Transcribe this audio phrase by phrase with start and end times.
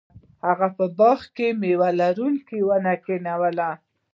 [0.47, 3.69] هغه په باغ کې میوه لرونکې ونې کینولې.